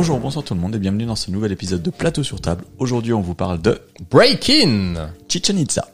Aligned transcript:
Bonjour, 0.00 0.20
bonsoir 0.20 0.44
tout 0.44 0.54
le 0.54 0.60
monde 0.60 0.76
et 0.76 0.78
bienvenue 0.78 1.06
dans 1.06 1.16
ce 1.16 1.28
nouvel 1.32 1.50
épisode 1.50 1.82
de 1.82 1.90
Plateau 1.90 2.22
sur 2.22 2.40
table. 2.40 2.62
Aujourd'hui, 2.78 3.12
on 3.12 3.20
vous 3.20 3.34
parle 3.34 3.60
de 3.60 3.80
Break-in 4.12 5.10
Chichen 5.28 5.58
Itza. 5.58 5.88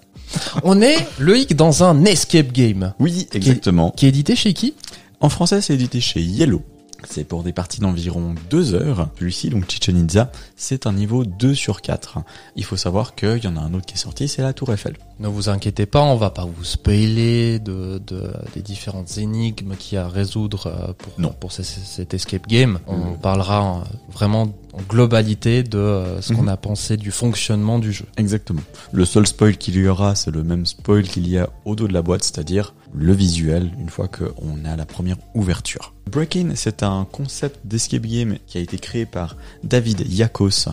On 0.62 0.82
est, 0.82 0.98
Loïc, 1.18 1.56
dans 1.56 1.84
un 1.84 2.04
escape 2.04 2.52
game. 2.52 2.92
Oui, 3.00 3.26
exactement. 3.32 3.92
Qui 3.92 4.04
est 4.04 4.10
édité 4.10 4.36
chez 4.36 4.52
qui? 4.52 4.74
En 5.20 5.30
français, 5.30 5.62
c'est 5.62 5.72
édité 5.72 6.02
chez 6.02 6.20
Yellow. 6.20 6.60
C'est 7.08 7.24
pour 7.24 7.42
des 7.42 7.54
parties 7.54 7.80
d'environ 7.80 8.34
2 8.50 8.74
heures. 8.74 9.08
Celui-ci, 9.18 9.48
donc 9.48 9.70
Chichen 9.70 9.96
Itza, 9.96 10.30
c'est 10.54 10.86
un 10.86 10.92
niveau 10.92 11.24
2 11.24 11.54
sur 11.54 11.80
4. 11.80 12.18
Il 12.56 12.64
faut 12.64 12.76
savoir 12.76 13.14
qu'il 13.14 13.42
y 13.42 13.46
en 13.46 13.56
a 13.56 13.60
un 13.60 13.72
autre 13.72 13.86
qui 13.86 13.94
est 13.94 13.98
sorti, 13.98 14.28
c'est 14.28 14.42
la 14.42 14.52
Tour 14.52 14.70
Eiffel. 14.70 14.98
Ne 15.20 15.28
vous 15.28 15.48
inquiétez 15.48 15.86
pas, 15.86 16.02
on 16.02 16.16
va 16.16 16.30
pas 16.30 16.44
vous 16.44 16.64
spoiler 16.64 17.60
de, 17.60 18.00
de 18.04 18.32
des 18.54 18.62
différentes 18.62 19.16
énigmes 19.16 19.76
qu'il 19.76 19.94
y 19.94 19.98
a 19.98 20.06
à 20.06 20.08
résoudre 20.08 20.66
euh, 20.66 20.92
pour, 20.98 21.12
Non. 21.18 21.32
pour 21.38 21.52
ce- 21.52 21.62
ce- 21.62 21.78
cet 21.78 22.14
escape 22.14 22.48
game. 22.48 22.80
On 22.88 22.96
Mhm. 22.96 23.18
parlera 23.18 23.78
euh, 23.82 23.96
vraiment 24.12 24.52
en 24.72 24.82
globalité 24.88 25.62
de 25.62 25.78
euh, 25.78 26.20
ce 26.20 26.32
qu'on 26.32 26.42
Mhm. 26.42 26.48
a 26.48 26.56
pensé 26.56 26.96
du 26.96 27.12
fonctionnement 27.12 27.78
du 27.78 27.92
jeu. 27.92 28.06
Exactement. 28.16 28.62
Le 28.90 29.04
seul 29.04 29.24
spoil 29.28 29.56
qu'il 29.56 29.76
y 29.76 29.86
aura, 29.86 30.16
c'est 30.16 30.32
le 30.32 30.42
même 30.42 30.66
spoil 30.66 31.04
qu'il 31.04 31.28
y 31.28 31.38
a 31.38 31.48
au 31.64 31.76
dos 31.76 31.86
de 31.86 31.92
la 31.92 32.02
boîte, 32.02 32.24
c'est-à-dire 32.24 32.74
le 32.92 33.12
visuel, 33.12 33.70
une 33.78 33.90
fois 33.90 34.08
qu'on 34.08 34.64
a 34.64 34.74
la 34.74 34.84
première 34.84 35.16
ouverture. 35.34 35.94
Break-In, 36.10 36.50
c'est 36.56 36.82
un 36.82 37.06
concept 37.10 37.60
d'escape 37.64 38.02
game 38.02 38.36
qui 38.48 38.58
a 38.58 38.60
été 38.60 38.78
créé 38.78 39.06
par 39.06 39.36
David 39.62 40.00
Yakos 40.12 40.68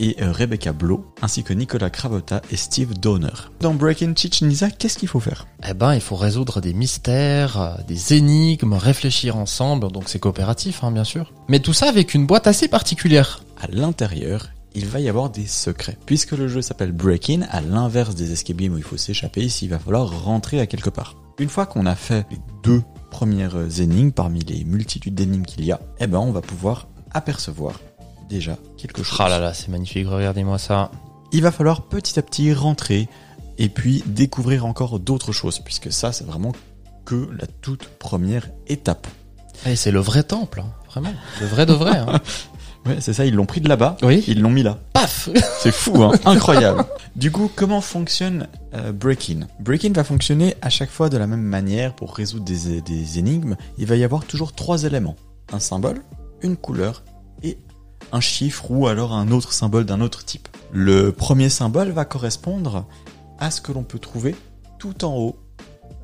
et 0.00 0.16
euh, 0.22 0.32
Rebecca 0.32 0.72
Blow, 0.72 1.04
ainsi 1.22 1.42
que 1.42 1.52
Nicolas 1.52 1.90
Cravota 1.90 2.42
et 2.50 2.56
Steve 2.56 2.98
Donner. 2.98 3.28
Dans 3.60 3.74
Break-In 3.74 4.14
Chichen 4.16 4.50
Itza, 4.50 4.70
qu'est-ce 4.70 4.98
qu'il 4.98 5.08
faut 5.08 5.20
faire? 5.20 5.46
Eh 5.68 5.74
ben, 5.74 5.94
il 5.94 6.00
faut 6.00 6.16
résoudre 6.16 6.60
des 6.60 6.74
mystères, 6.74 7.60
euh, 7.60 7.74
des 7.86 8.14
énigmes, 8.14 8.74
réfléchir 8.74 9.36
ensemble, 9.36 9.90
donc 9.90 10.04
c'est 10.06 10.18
coopératif, 10.18 10.84
hein, 10.84 10.90
bien 10.90 11.04
sûr. 11.04 11.32
Mais 11.48 11.60
tout 11.60 11.72
ça 11.72 11.88
avec 11.88 12.14
une 12.14 12.26
boîte 12.26 12.46
assez 12.46 12.68
particulière. 12.68 13.42
À 13.60 13.66
l'intérieur, 13.68 14.48
il 14.74 14.86
va 14.86 15.00
y 15.00 15.08
avoir 15.08 15.30
des 15.30 15.46
secrets. 15.46 15.96
Puisque 16.06 16.32
le 16.32 16.48
jeu 16.48 16.60
s'appelle 16.60 16.92
Break-In, 16.92 17.42
à 17.50 17.60
l'inverse 17.60 18.14
des 18.14 18.32
escape 18.32 18.56
games 18.56 18.74
où 18.74 18.78
il 18.78 18.84
faut 18.84 18.96
s'échapper, 18.96 19.42
ici 19.42 19.66
il 19.66 19.70
va 19.70 19.78
falloir 19.78 20.24
rentrer 20.24 20.60
à 20.60 20.66
quelque 20.66 20.90
part. 20.90 21.16
Une 21.38 21.48
fois 21.48 21.66
qu'on 21.66 21.86
a 21.86 21.94
fait 21.94 22.26
les 22.30 22.38
deux 22.62 22.82
premières 23.10 23.80
énigmes 23.80 24.12
parmi 24.12 24.40
les 24.40 24.64
multitudes 24.64 25.14
d'énigmes 25.14 25.44
qu'il 25.44 25.64
y 25.64 25.72
a, 25.72 25.80
eh 26.00 26.06
ben 26.06 26.18
on 26.18 26.32
va 26.32 26.40
pouvoir 26.40 26.88
apercevoir 27.12 27.80
déjà 28.28 28.56
quelque 28.76 29.02
chose. 29.02 29.18
Ah 29.20 29.28
là 29.28 29.38
là, 29.38 29.54
c'est 29.54 29.68
magnifique, 29.68 30.06
regardez-moi 30.08 30.58
ça. 30.58 30.90
Il 31.32 31.42
va 31.42 31.50
falloir 31.52 31.82
petit 31.82 32.18
à 32.18 32.22
petit 32.22 32.52
rentrer 32.52 33.08
et 33.58 33.68
puis 33.68 34.02
découvrir 34.06 34.66
encore 34.66 34.98
d'autres 34.98 35.32
choses, 35.32 35.58
puisque 35.60 35.92
ça 35.92 36.12
c'est 36.12 36.24
vraiment 36.26 36.52
que 37.04 37.28
la 37.38 37.46
toute 37.46 37.86
première 37.86 38.48
étape. 38.66 39.06
Eh, 39.66 39.76
c'est 39.76 39.90
le 39.90 40.00
vrai 40.00 40.22
temple, 40.22 40.60
hein, 40.60 40.72
vraiment. 40.90 41.12
Le 41.40 41.46
vrai 41.46 41.66
de 41.66 41.72
vrai. 41.72 41.96
Hein. 41.98 42.20
Ouais, 42.86 42.98
c'est 43.00 43.14
ça, 43.14 43.24
ils 43.24 43.34
l'ont 43.34 43.46
pris 43.46 43.62
de 43.62 43.68
là-bas, 43.70 43.96
Oui. 44.02 44.22
ils 44.28 44.42
l'ont 44.42 44.50
mis 44.50 44.62
là. 44.62 44.78
Paf 44.92 45.30
C'est 45.62 45.72
fou, 45.72 46.02
hein 46.02 46.12
incroyable. 46.26 46.84
Du 47.16 47.30
coup, 47.30 47.50
comment 47.56 47.80
fonctionne 47.80 48.46
euh, 48.74 48.92
Break-In? 48.92 49.46
Break-In 49.58 49.92
va 49.94 50.04
fonctionner 50.04 50.54
à 50.60 50.68
chaque 50.68 50.90
fois 50.90 51.08
de 51.08 51.16
la 51.16 51.26
même 51.26 51.40
manière 51.40 51.94
pour 51.94 52.14
résoudre 52.14 52.44
des, 52.44 52.82
des 52.82 53.18
énigmes. 53.18 53.56
Il 53.78 53.86
va 53.86 53.96
y 53.96 54.04
avoir 54.04 54.26
toujours 54.26 54.52
trois 54.52 54.82
éléments 54.84 55.16
un 55.50 55.60
symbole, 55.60 56.02
une 56.42 56.58
couleur 56.58 57.04
et 57.06 57.13
un 58.14 58.20
chiffre 58.20 58.70
ou 58.70 58.86
alors 58.86 59.12
un 59.12 59.32
autre 59.32 59.52
symbole 59.52 59.84
d'un 59.84 60.00
autre 60.00 60.24
type. 60.24 60.46
Le 60.72 61.10
premier 61.10 61.48
symbole 61.48 61.90
va 61.90 62.04
correspondre 62.04 62.86
à 63.40 63.50
ce 63.50 63.60
que 63.60 63.72
l'on 63.72 63.82
peut 63.82 63.98
trouver 63.98 64.36
tout 64.78 65.04
en 65.04 65.16
haut 65.16 65.36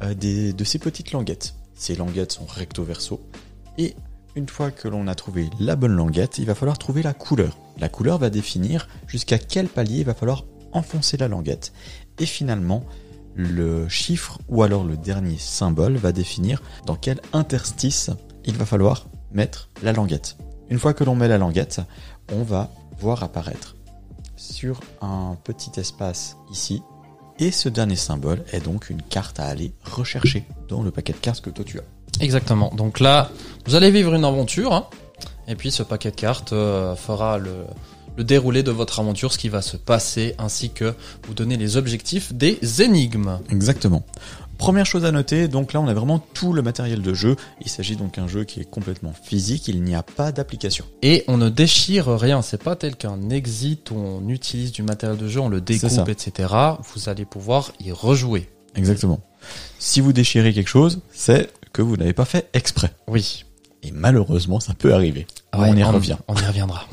euh, 0.03 0.13
de 0.15 0.65
ces 0.65 0.81
petites 0.81 1.13
languettes. 1.13 1.55
Ces 1.75 1.95
languettes 1.95 2.33
sont 2.33 2.47
recto-verso 2.47 3.21
et 3.79 3.95
une 4.35 4.49
fois 4.49 4.73
que 4.73 4.89
l'on 4.89 5.07
a 5.07 5.15
trouvé 5.15 5.51
la 5.61 5.77
bonne 5.77 5.95
languette, 5.95 6.39
il 6.39 6.47
va 6.47 6.57
falloir 6.57 6.79
trouver 6.79 7.03
la 7.03 7.15
couleur. 7.15 7.57
La 7.79 7.89
couleur 7.89 8.19
va 8.19 8.29
définir 8.29 8.89
jusqu'à 9.07 9.39
quel 9.39 9.69
palier 9.69 10.01
il 10.01 10.05
va 10.05 10.15
falloir 10.15 10.45
enfoncer 10.73 11.17
la 11.17 11.29
languette. 11.29 11.73
Et 12.19 12.27
finalement, 12.27 12.85
le 13.37 13.89
chiffre 13.89 14.41
ou 14.49 14.65
alors 14.65 14.83
le 14.83 14.97
dernier 14.97 15.39
symbole 15.39 15.97
va 15.97 16.11
définir 16.11 16.61
dans 16.87 16.97
quel 16.97 17.21
interstice 17.33 18.11
il 18.45 18.57
va 18.57 18.67
falloir 18.67 19.07
mettre 19.33 19.71
la 19.85 19.93
languette. 19.93 20.37
Une 20.71 20.79
fois 20.79 20.95
que 20.95 21.03
l'on 21.05 21.17
met 21.17 21.29
la 21.29 21.37
languette, 21.37 21.81
on 22.33 22.43
va 22.43 22.71
voir 22.99 23.23
apparaître 23.23 23.75
sur 24.37 24.81
un 25.03 25.37
petit 25.43 25.79
espace 25.79 26.37
ici. 26.51 26.83
Et 27.39 27.51
ce 27.51 27.69
dernier 27.69 27.97
symbole 27.97 28.45
est 28.53 28.61
donc 28.61 28.91
une 28.91 29.03
carte 29.03 29.41
à 29.41 29.47
aller 29.47 29.73
rechercher 29.85 30.45
dans 30.69 30.83
le 30.83 30.91
paquet 30.91 31.13
de 31.13 31.19
cartes 31.19 31.41
que 31.41 31.51
toi 31.51 31.65
tu 31.65 31.79
as. 31.79 32.23
Exactement. 32.23 32.71
Donc 32.75 33.01
là, 33.01 33.31
vous 33.67 33.75
allez 33.75 33.91
vivre 33.91 34.15
une 34.15 34.25
aventure. 34.25 34.73
hein, 34.73 34.87
et 35.49 35.57
puis 35.57 35.71
ce 35.71 35.83
paquet 35.83 36.11
de 36.11 36.17
cartes 36.17 36.53
euh, 36.53 36.95
fera 36.95 37.39
le, 37.39 37.65
le 38.17 38.25
déroulé 38.25 38.63
de 38.63 38.71
votre 38.71 39.01
aventure, 39.01 39.33
ce 39.33 39.39
qui 39.39 39.49
va 39.49 39.63
se 39.63 39.77
passer, 39.77 40.35
ainsi 40.39 40.71
que 40.71 40.95
vous 41.27 41.35
donner 41.35 41.57
les 41.57 41.77
objectifs 41.77 42.33
des 42.33 42.83
énigmes. 42.83 43.39
Exactement. 43.51 44.05
Première 44.59 44.85
chose 44.85 45.07
à 45.07 45.11
noter, 45.11 45.49
donc 45.49 45.73
là 45.73 45.81
on 45.81 45.89
a 45.89 45.95
vraiment 45.95 46.19
tout 46.19 46.53
le 46.53 46.61
matériel 46.61 47.01
de 47.01 47.15
jeu. 47.15 47.37
Il 47.63 47.71
s'agit 47.71 47.97
donc 47.97 48.17
d'un 48.17 48.29
jeu 48.29 48.45
qui 48.45 48.61
est 48.61 48.69
complètement 48.69 49.15
physique, 49.25 49.69
il 49.69 49.83
n'y 49.83 49.95
a 49.95 50.03
pas 50.03 50.33
d'application. 50.33 50.85
Et 51.01 51.25
on 51.29 51.39
ne 51.39 51.49
déchire 51.49 52.09
rien. 52.09 52.43
C'est 52.43 52.63
pas 52.63 52.77
tel 52.77 52.95
qu'un 52.97 53.31
exit 53.31 53.91
où 53.91 53.95
on 53.95 54.29
utilise 54.29 54.73
du 54.73 54.83
matériel 54.83 55.17
de 55.17 55.29
jeu, 55.29 55.41
on 55.41 55.49
le 55.49 55.63
découpe, 55.63 56.11
etc. 56.11 56.53
Vous 56.93 57.09
allez 57.09 57.25
pouvoir 57.25 57.73
y 57.81 57.91
rejouer. 57.91 58.51
Exactement. 58.75 59.21
Si 59.79 60.03
vous 60.03 60.13
déchirez 60.13 60.53
quelque 60.53 60.69
chose, 60.69 61.01
c'est 61.11 61.51
que 61.73 61.81
vous 61.81 61.97
n'avez 61.97 62.13
pas 62.13 62.27
fait 62.27 62.51
exprès. 62.53 62.93
Oui. 63.09 63.47
Et 63.83 63.93
malheureusement, 63.93 64.61
ça 64.61 64.75
peut 64.75 64.95
arriver. 64.95 65.27
on 65.53 65.77
y 65.77 65.83
revient. 65.83 66.17
On 66.29 66.35
y 66.35 66.45
reviendra. 66.45 66.85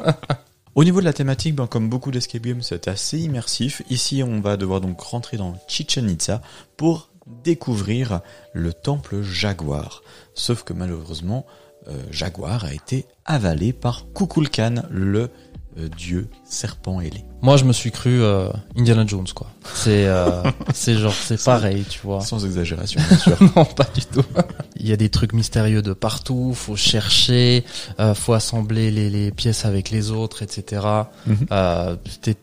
Au 0.74 0.84
niveau 0.84 1.00
de 1.00 1.04
la 1.04 1.12
thématique, 1.12 1.54
ben, 1.56 1.66
comme 1.66 1.88
beaucoup 1.88 2.10
d'escape 2.10 2.42
games, 2.42 2.62
c'est 2.62 2.88
assez 2.88 3.18
immersif. 3.18 3.82
Ici, 3.90 4.22
on 4.22 4.40
va 4.40 4.56
devoir 4.56 4.80
donc 4.80 5.00
rentrer 5.00 5.36
dans 5.36 5.54
Chichen 5.66 6.08
Itza 6.08 6.42
pour 6.76 7.10
découvrir 7.44 8.20
le 8.52 8.72
temple 8.72 9.22
Jaguar. 9.22 10.02
Sauf 10.34 10.62
que 10.62 10.72
malheureusement, 10.72 11.44
euh, 11.88 12.02
Jaguar 12.10 12.64
a 12.64 12.72
été 12.72 13.06
avalé 13.24 13.72
par 13.72 14.06
Kukulkan, 14.14 14.82
le 14.90 15.30
euh, 15.78 15.88
dieu 15.88 16.28
serpent 16.44 17.00
ailé. 17.00 17.24
Moi, 17.42 17.56
je 17.56 17.64
me 17.64 17.72
suis 17.72 17.92
cru 17.92 18.22
euh, 18.22 18.50
Indiana 18.76 19.04
Jones, 19.06 19.28
quoi. 19.34 19.46
C'est, 19.74 20.06
euh, 20.06 20.42
c'est 20.74 20.96
genre, 20.96 21.14
c'est 21.14 21.42
pareil, 21.42 21.84
tu 21.88 22.00
vois. 22.02 22.20
Sans 22.20 22.44
exagération, 22.44 23.00
bien 23.08 23.16
sûr. 23.16 23.36
Non, 23.56 23.64
pas 23.64 23.86
du 23.94 24.04
tout. 24.04 24.24
Il 24.80 24.88
y 24.88 24.92
a 24.92 24.96
des 24.96 25.08
trucs 25.08 25.32
mystérieux 25.32 25.82
de 25.82 25.92
partout, 25.92 26.52
faut 26.54 26.76
chercher, 26.76 27.64
euh, 27.98 28.14
faut 28.14 28.32
assembler 28.32 28.90
les, 28.90 29.10
les 29.10 29.30
pièces 29.30 29.64
avec 29.64 29.90
les 29.90 30.10
autres, 30.10 30.42
etc. 30.42 30.82
Mhm. 31.26 31.36
Euh, 31.52 31.96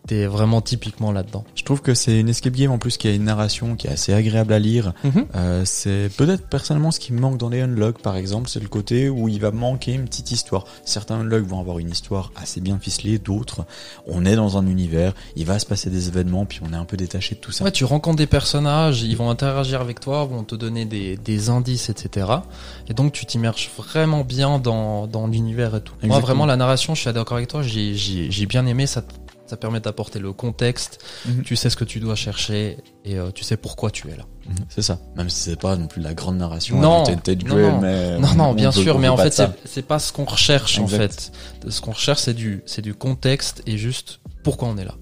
t'es, 0.08 0.26
vraiment 0.26 0.62
typiquement 0.62 1.12
là-dedans. 1.12 1.46
Je 1.56 1.64
trouve 1.64 1.82
que 1.82 1.94
c'est 1.94 2.20
une 2.20 2.30
escape 2.30 2.54
game 2.54 2.72
en 2.72 2.78
plus 2.78 2.98
qui 2.98 3.08
a 3.08 3.14
une 3.14 3.24
narration 3.24 3.76
qui 3.76 3.88
est 3.88 3.92
assez 3.92 4.14
agréable 4.14 4.54
à 4.54 4.60
lire. 4.60 4.94
Euh, 5.36 5.64
c'est 5.66 6.10
peut-être 6.18 6.48
personnellement 6.48 6.92
ce 6.92 7.00
qui 7.00 7.14
me 7.14 7.20
manque 7.20 7.38
dans 7.38 7.50
les 7.50 7.62
unlock 7.62 8.02
par 8.02 8.16
exemple, 8.16 8.50
c'est 8.50 8.60
le 8.60 8.68
côté 8.68 9.10
où 9.10 9.28
il 9.28 9.40
va 9.40 9.52
manquer 9.52 9.94
une 9.94 10.06
petite 10.06 10.32
histoire. 10.32 10.66
Certains 10.86 11.20
unlock 11.20 11.44
vont 11.46 11.60
avoir 11.60 11.80
une 11.80 11.90
histoire 11.90 12.32
assez 12.36 12.62
bien 12.62 12.78
ficelée, 12.80 13.20
d'autres 13.20 13.66
on 14.08 14.26
est 14.26 14.36
dans 14.36 14.58
un 14.58 14.68
univers, 14.68 15.14
il 15.36 15.46
va 15.46 15.60
se 15.60 15.66
passer 15.66 15.90
des 15.90 16.08
événements 16.08 16.46
puis 16.46 16.60
on 16.68 16.74
est 16.74 16.78
un 16.78 16.86
peu 16.86 16.98
détaché 16.98 17.36
de 17.36 17.40
tout 17.40 17.52
ça. 17.52 17.64
Ouais, 17.64 17.72
tu 17.72 17.86
rencontres 17.86 18.18
des 18.18 18.28
personnages, 18.28 19.04
ils 19.04 19.16
vont 19.16 19.30
interagir 19.30 19.82
avec 19.82 20.00
toi, 20.00 20.26
vont 20.26 20.44
te 20.44 20.56
donner 20.56 20.86
des, 20.86 21.18
des 21.18 21.50
indices, 21.50 21.90
etc. 21.90 22.27
Et 22.90 22.94
donc 22.94 23.12
tu 23.14 23.26
t'immerges 23.26 23.70
vraiment 23.78 24.24
bien 24.24 24.60
dans, 24.60 25.08
dans 25.08 25.28
l'univers 25.28 25.76
et 25.76 25.82
tout. 25.82 25.94
Moi 26.04 26.20
vraiment 26.20 26.46
la 26.46 26.56
narration, 26.56 26.96
je 26.96 27.02
suis 27.02 27.14
d'accord 27.14 27.38
avec 27.38 27.50
toi, 27.50 27.62
j'ai, 27.64 28.46
bien 28.48 28.66
aimé, 28.66 28.86
ça, 28.88 29.04
ça 29.46 29.58
permet 29.58 29.80
d'apporter 29.80 30.20
le 30.20 30.34
contexte, 30.34 31.00
Mhm. 31.26 31.44
tu 31.44 31.56
sais 31.56 31.70
ce 31.70 31.76
que 31.78 31.84
tu 31.86 32.00
dois 32.00 32.16
chercher 32.16 32.78
et 33.06 33.18
euh, 33.18 33.32
tu 33.32 33.44
sais 33.44 33.56
pourquoi 33.58 33.92
tu 33.92 34.10
es 34.10 34.16
là. 34.18 34.24
Mhm, 34.48 34.56
C'est 34.70 34.82
ça. 34.82 35.00
Même 35.16 35.30
si 35.30 35.42
c'est 35.42 35.60
pas 35.60 35.76
non 35.76 35.88
plus 35.88 36.02
la 36.02 36.14
grande 36.14 36.38
narration. 36.38 36.80
Non, 36.80 37.04
non, 37.04 37.16
Grail, 37.26 37.62
non. 37.72 37.80
mais 37.82 38.20
Non, 38.20 38.28
on- 38.32 38.36
non, 38.36 38.44
on 38.50 38.54
bien 38.54 38.72
peut- 38.72 38.82
sûr, 38.82 39.00
mais 39.00 39.08
en 39.10 39.18
fait, 39.18 39.42
c'est, 39.66 39.82
pas 39.86 40.00
ce 40.00 40.12
qu'on 40.14 40.26
recherche, 40.26 40.80
en 40.80 40.88
fait. 40.88 41.32
Ce 41.70 41.82
qu'on 41.82 41.92
recherche, 41.92 42.22
c'est 42.22 42.34
du, 42.34 42.64
du 42.82 42.94
contexte 42.94 43.62
et 43.66 43.78
juste 43.78 44.20
pourquoi 44.44 44.68
on 44.70 44.78
est 44.78 44.86
là. 44.86 44.96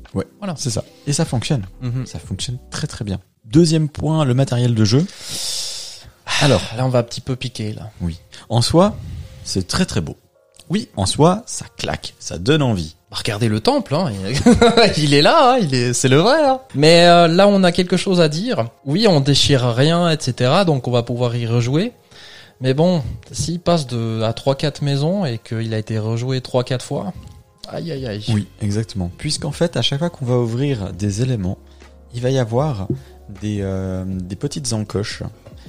c'est 0.58 0.70
ça. 0.72 0.84
Et 1.08 1.14
ça 1.14 1.26
fonctionne. 1.26 1.66
Mhm. 1.82 2.06
Ça 2.06 2.18
fonctionne 2.20 2.58
très 2.72 2.88
très 2.88 3.04
bien. 3.06 3.20
Deuxième 3.46 3.90
point, 3.90 4.26
le 4.26 4.34
matériel 4.34 4.74
de 4.74 4.86
jeu. 4.86 5.06
Alors, 6.42 6.62
Là, 6.78 6.86
on 6.86 6.90
va 6.90 7.00
un 7.00 7.04
petit 7.04 7.22
peu 7.22 7.36
piquer, 7.36 7.74
là. 7.74 7.90
en 8.50 8.62
soi, 8.62 8.96
c'est 9.44 9.68
très 9.68 9.86
très 9.86 10.02
beau. 10.02 10.16
Oui. 10.70 10.90
En 10.96 11.06
soi, 11.06 11.44
ça 11.46 11.66
claque, 11.78 12.16
ça 12.20 12.38
donne 12.38 12.62
envie. 12.64 12.96
Bah, 13.12 13.18
regardez 13.20 13.48
le 13.48 13.60
temple, 13.60 13.94
hein. 13.94 14.12
il 14.98 15.04
il 15.04 15.14
est 15.14 15.22
là, 15.22 15.54
hein. 15.54 15.58
il 15.62 15.74
est, 15.76 15.94
c'est 15.94 16.08
le 16.10 16.18
vrai. 16.18 16.44
hein. 16.44 16.60
Mais 16.74 17.06
euh, 17.06 17.28
là, 17.28 17.48
on 17.48 17.64
a 17.64 17.72
quelque 17.72 17.98
chose 17.98 18.20
à 18.20 18.30
dire. 18.30 18.66
Oui, 18.86 19.06
on 19.08 19.20
déchire 19.20 19.64
rien, 19.76 20.10
etc. 20.10 20.64
Donc, 20.66 20.88
on 20.88 20.92
va 20.92 21.04
pouvoir 21.04 21.36
y 21.36 21.46
rejouer. 21.46 21.92
Mais 22.62 22.74
bon, 22.74 23.04
s'il 23.32 23.60
passe 23.60 23.86
de 23.86 24.22
à 24.24 24.32
3-4 24.32 24.84
maisons 24.84 25.26
et 25.26 25.38
qu'il 25.38 25.74
a 25.74 25.78
été 25.78 26.00
rejoué 26.00 26.40
3-4 26.40 26.82
fois, 26.82 27.14
aïe 27.68 27.92
aïe 27.92 28.08
aïe. 28.08 28.26
Oui, 28.30 28.48
exactement. 28.62 29.12
Puisqu'en 29.18 29.52
fait, 29.52 29.78
à 29.78 29.82
chaque 29.82 30.00
fois 30.00 30.10
qu'on 30.10 30.26
va 30.26 30.38
ouvrir 30.38 30.94
des 30.94 31.22
éléments, 31.22 31.58
il 32.14 32.22
va 32.22 32.30
y 32.32 32.40
avoir 32.40 32.88
des, 33.42 33.60
euh, 33.62 34.04
des 34.08 34.36
petites 34.38 34.72
encoches 34.74 35.22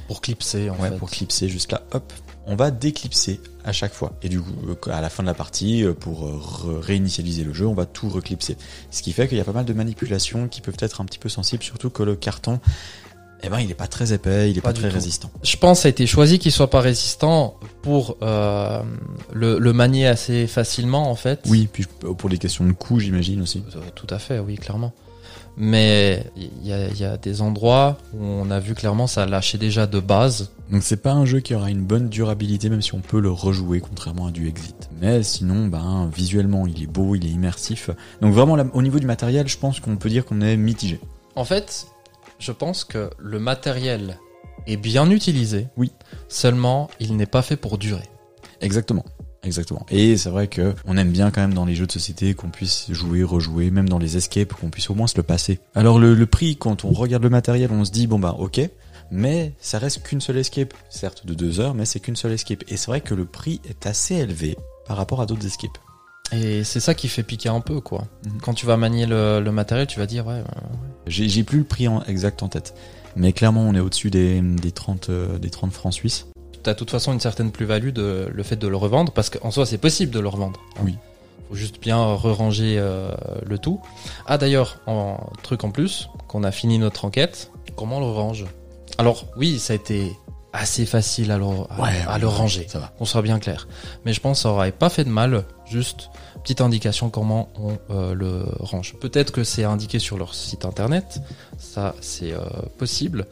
Pour 0.07 0.21
clipser, 0.21 0.71
en 0.71 0.77
ouais, 0.77 0.91
fait. 0.91 0.97
pour 0.97 1.11
clipser 1.11 1.49
juste 1.49 1.73
là. 1.73 1.83
Hop, 1.93 2.13
on 2.47 2.55
va 2.57 2.71
déclipser 2.71 3.41
à 3.65 3.73
chaque 3.73 3.93
fois. 3.93 4.13
Et 4.23 4.29
du 4.29 4.41
coup, 4.41 4.53
euh, 4.69 4.93
à 4.93 5.01
la 5.01 5.11
fin 5.11 5.23
de 5.25 5.29
la 5.29 5.35
partie, 5.35 5.83
euh, 5.85 5.93
pour 5.95 6.27
euh, 6.27 6.79
réinitialiser 6.81 7.43
le 7.43 7.53
jeu, 7.53 7.67
on 7.67 7.75
va 7.75 7.87
tout 7.87 8.09
reclipser. 8.09 8.57
Ce 8.91 9.03
qui 9.03 9.13
fait 9.13 9.27
qu'il 9.27 9.37
y 9.37 9.41
a 9.41 9.45
pas 9.45 9.53
mal 9.53 9.65
de 9.65 9.73
manipulations 9.73 10.47
qui 10.47 10.61
peuvent 10.61 10.77
être 10.79 11.01
un 11.01 11.05
petit 11.05 11.19
peu 11.19 11.29
sensibles, 11.29 11.63
surtout 11.65 11.91
que 11.91 12.05
le 12.05 12.15
carton, 12.15 12.61
eh 13.43 13.49
ben, 13.49 13.59
il 13.61 13.71
est 13.71 13.75
pas 13.75 13.89
très 13.89 14.13
épais, 14.13 14.51
il 14.51 14.57
est 14.57 14.61
Pas 14.61 14.73
très 14.73 14.89
tout. 14.89 14.95
résistant. 14.95 15.31
Je 15.43 15.57
pense 15.57 15.79
que 15.79 15.83
ça 15.83 15.89
a 15.89 15.91
été 15.91 16.07
choisi 16.07 16.39
qu'il 16.39 16.53
soit 16.53 16.71
pas 16.71 16.81
résistant 16.81 17.59
pour 17.83 18.17
euh, 18.23 18.81
le, 19.33 19.59
le 19.59 19.73
manier 19.73 20.07
assez 20.07 20.47
facilement 20.47 21.11
en 21.11 21.17
fait. 21.17 21.41
Oui, 21.47 21.69
puis 21.71 21.85
pour 22.01 22.31
les 22.31 22.39
questions 22.39 22.65
de 22.65 22.73
coût, 22.73 22.99
j'imagine 23.01 23.43
aussi. 23.43 23.63
Tout 23.97 24.07
à 24.09 24.19
fait, 24.19 24.39
oui, 24.39 24.55
clairement. 24.57 24.93
Mais 25.57 26.25
il 26.37 26.67
y 26.67 26.73
a, 26.73 26.89
il 26.89 26.99
y 26.99 27.05
a 27.05 27.17
des 27.17 27.41
endroits 27.41 27.97
où 28.13 28.23
on 28.23 28.51
a 28.51 28.61
vu 28.61 28.75
clairement 28.75 29.07
ça 29.07 29.25
lâchait 29.25 29.59
déjà 29.59 29.87
de 29.87 30.01
base. 30.01 30.51
Donc 30.71 30.83
c'est 30.83 30.99
pas 30.99 31.13
un 31.13 31.25
jeu 31.25 31.41
qui 31.41 31.55
aura 31.55 31.71
une 31.71 31.85
bonne 31.85 32.09
durabilité, 32.09 32.69
même 32.69 32.83
si 32.83 32.95
on 32.95 33.01
peut 33.01 33.21
le 33.21 33.31
rejouer, 33.31 33.81
contrairement 33.81 34.27
à 34.27 34.31
du 34.33 34.49
Exit. 34.49 34.91
Mais 35.01 35.23
sinon, 35.23 35.67
ben, 35.67 36.11
visuellement, 36.15 36.67
il 36.67 36.83
est 36.83 36.89
beau, 36.89 37.15
il 37.15 37.25
est 37.25 37.31
immersif. 37.31 37.91
Donc 38.21 38.35
vraiment, 38.35 38.57
au 38.75 38.83
niveau 38.83 38.99
du 38.99 39.07
matériel, 39.07 39.49
je 39.49 39.57
pense 39.57 39.81
qu'on 39.81 39.97
peut 39.97 40.11
dire 40.11 40.25
qu'on 40.25 40.41
est 40.41 40.57
mitigé. 40.57 41.01
En 41.37 41.45
fait, 41.45 41.87
je 42.39 42.53
pense 42.53 42.85
que 42.85 43.11
le 43.19 43.39
matériel 43.39 44.19
est 44.67 44.77
bien 44.77 45.11
utilisé. 45.11 45.69
Oui. 45.77 45.93
Seulement, 46.29 46.91
il 47.01 47.17
n'est 47.17 47.27
pas 47.27 47.43
fait 47.43 47.57
pour 47.57 47.79
durer. 47.79 48.09
Exactement. 48.61 49.05
Exactement. 49.43 49.87
Et 49.91 50.17
c'est 50.17 50.31
vrai 50.31 50.49
que 50.49 50.75
on 50.87 50.97
aime 50.97 51.11
bien 51.11 51.31
quand 51.31 51.41
même 51.41 51.55
dans 51.55 51.65
les 51.65 51.75
jeux 51.75 51.87
de 51.87 51.93
société 51.93 52.35
qu'on 52.35 52.49
puisse 52.49 52.87
jouer, 52.91 53.23
rejouer, 53.23 53.71
même 53.71 53.89
dans 53.89 53.99
les 53.99 54.17
escapes, 54.17 54.53
qu'on 54.55 54.71
puisse 54.71 54.91
au 54.91 54.95
moins 54.95 55.07
se 55.07 55.17
le 55.17 55.23
passer. 55.23 55.61
Alors 55.75 55.99
le, 55.99 56.15
le 56.15 56.27
prix, 56.27 56.57
quand 56.57 56.85
on 56.85 56.91
regarde 56.91 57.23
le 57.23 57.31
matériel, 57.31 57.71
on 57.73 57.85
se 57.85 57.93
dit 57.93 58.07
bon 58.07 58.19
bah 58.19 58.35
ok, 58.39 58.61
mais 59.11 59.53
ça 59.61 59.79
reste 59.79 60.03
qu'une 60.03 60.21
seule 60.21 60.39
escape, 60.39 60.75
certes 60.91 61.27
de 61.27 61.35
deux 61.35 61.61
heures, 61.61 61.75
mais 61.75 61.85
c'est 61.85 62.01
qu'une 62.01 62.17
seule 62.17 62.33
escape. 62.33 62.65
Et 62.69 62.77
c'est 62.77 62.89
vrai 62.89 63.01
que 63.01 63.15
le 63.15 63.25
prix 63.25 63.61
est 63.69 63.87
assez 63.87 64.15
élevé 64.15 64.57
par 64.87 64.97
rapport 64.97 65.21
à 65.21 65.27
d'autres 65.27 65.47
escapes. 65.47 65.79
Et 66.33 66.65
c'est 66.65 66.81
ça 66.81 66.95
qui 66.95 67.07
fait 67.09 67.23
piquer 67.23 67.49
un 67.49 67.61
peu, 67.61 67.81
quoi. 67.81 68.07
Mhm. 68.25 68.41
Quand 68.43 68.55
tu 68.55 68.67
vas 68.67 68.77
manier 68.77 69.07
le, 69.07 69.41
le 69.41 69.53
matériel, 69.53 69.87
tu 69.87 69.99
vas 70.01 70.07
dire, 70.07 70.27
ouais, 70.27 70.35
euh, 70.35 70.61
J'ai 71.07 71.29
j'ai 71.29 71.45
plus 71.45 71.59
le 71.59 71.65
prix 71.65 71.87
en, 71.87 72.03
exact 72.05 72.43
en 72.43 72.49
tête, 72.49 72.75
mais 73.15 73.33
clairement 73.33 73.63
on 73.63 73.75
est 73.75 73.81
au-dessus 73.81 74.11
des, 74.11 74.41
des 74.41 74.73
30 74.73 75.11
euh, 75.11 75.39
des 75.39 75.51
30 75.51 75.73
francs 75.73 75.95
suisses. 75.95 76.27
De 76.73 76.79
toute 76.79 76.91
façon 76.91 77.13
une 77.13 77.21
certaine 77.21 77.51
plus-value 77.51 77.91
de 77.91 78.29
le 78.33 78.43
fait 78.43 78.57
de 78.57 78.69
le 78.69 78.77
revendre, 78.77 79.13
parce 79.13 79.31
qu'en 79.31 79.51
soi, 79.51 79.67
c'est 79.67 79.79
possible 79.79 80.13
de 80.13 80.21
le 80.21 80.29
revendre. 80.29 80.61
Oui. 80.83 80.97
Faut 81.49 81.55
juste 81.55 81.81
bien 81.81 82.15
re-ranger 82.15 82.77
euh, 82.79 83.13
le 83.45 83.59
tout. 83.59 83.81
Ah, 84.27 84.37
d'ailleurs, 84.39 84.81
en 84.87 85.19
truc 85.43 85.65
en 85.65 85.71
plus, 85.71 86.09
qu'on 86.29 86.43
a 86.43 86.51
fini 86.51 86.79
notre 86.79 87.05
enquête, 87.05 87.53
comment 87.77 87.99
on 87.99 88.01
le 88.01 88.07
range? 88.07 88.47
Alors, 88.99 89.27
oui, 89.37 89.59
ça 89.59 89.73
a 89.73 89.77
été 89.77 90.13
assez 90.53 90.87
facile 90.87 91.31
à 91.31 91.39
le, 91.39 91.45
à, 91.45 92.13
à 92.13 92.19
le 92.19 92.27
ranger. 92.27 92.67
Ça 92.67 92.79
va. 92.79 92.93
On 92.99 93.05
sera 93.05 93.23
bien 93.23 93.39
clair. 93.39 93.69
Mais 94.05 94.13
je 94.13 94.21
pense 94.21 94.39
que 94.39 94.43
ça 94.43 94.51
aurait 94.51 94.73
pas 94.73 94.89
fait 94.89 95.05
de 95.05 95.11
mal, 95.11 95.45
juste 95.67 96.09
petite 96.43 96.61
indication 96.61 97.11
comment 97.11 97.51
on 97.57 97.77
euh, 97.91 98.15
le 98.15 98.45
range. 98.61 98.95
Peut-être 99.01 99.33
que 99.33 99.45
c'est 99.45 99.65
indiqué 99.65 99.99
sur 99.99 100.17
leur 100.17 100.35
site 100.35 100.65
internet, 100.65 101.21
ça 101.59 101.95
c'est 102.01 102.33
euh, 102.33 102.41
possible, 102.79 103.27